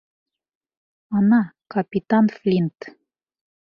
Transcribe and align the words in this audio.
Ана, 1.17 1.41
Капитан 1.71 2.25
Флинт. 2.35 2.77